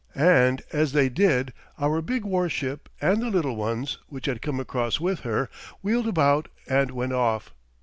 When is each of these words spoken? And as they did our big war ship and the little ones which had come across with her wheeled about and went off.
And 0.15 0.63
as 0.73 0.93
they 0.93 1.09
did 1.09 1.53
our 1.77 2.01
big 2.01 2.25
war 2.25 2.49
ship 2.49 2.89
and 3.01 3.21
the 3.21 3.29
little 3.29 3.55
ones 3.55 3.99
which 4.07 4.25
had 4.25 4.41
come 4.41 4.59
across 4.59 4.99
with 4.99 5.19
her 5.19 5.47
wheeled 5.83 6.07
about 6.07 6.47
and 6.67 6.89
went 6.89 7.13
off. 7.13 7.53